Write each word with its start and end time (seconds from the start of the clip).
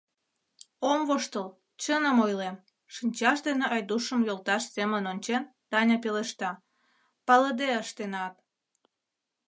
—Ом 0.91 0.99
воштыл, 1.09 1.47
чыным 1.81 2.17
ойлем,— 2.25 2.63
шинчаж 2.93 3.37
дене 3.47 3.65
Айдушым 3.75 4.21
йолташ 4.27 4.63
семын 4.75 5.03
ончен, 5.11 5.43
Таня 5.71 5.97
пелешта,— 6.03 6.51
палыде 7.27 7.69
ыштенат. 7.83 8.33